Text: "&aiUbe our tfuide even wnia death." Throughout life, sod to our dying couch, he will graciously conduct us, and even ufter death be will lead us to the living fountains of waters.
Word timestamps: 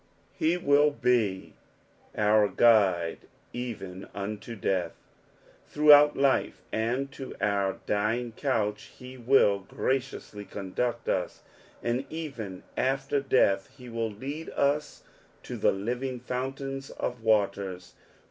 "&aiUbe 0.39 1.51
our 2.17 2.49
tfuide 2.49 3.19
even 3.53 4.09
wnia 4.15 4.59
death." 4.59 4.93
Throughout 5.67 6.17
life, 6.17 6.59
sod 6.73 7.11
to 7.11 7.35
our 7.39 7.77
dying 7.85 8.31
couch, 8.31 8.93
he 8.97 9.15
will 9.15 9.59
graciously 9.59 10.43
conduct 10.43 11.07
us, 11.07 11.43
and 11.83 12.05
even 12.09 12.63
ufter 12.75 13.29
death 13.29 13.69
be 13.77 13.89
will 13.89 14.09
lead 14.09 14.49
us 14.55 15.03
to 15.43 15.55
the 15.55 15.71
living 15.71 16.19
fountains 16.21 16.89
of 16.89 17.21
waters. 17.21 17.93